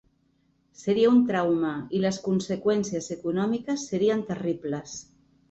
[0.83, 4.99] Seria un trauma i les conseqüències econòmiques serien terribles.